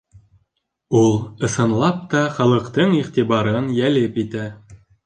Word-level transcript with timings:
Ул, 1.01 1.13
ысынлап 1.49 2.01
та, 2.15 2.25
халыҡтың 2.41 2.99
иғтибарын 3.05 3.73
йәлеп 3.79 4.21
итә 4.27 4.53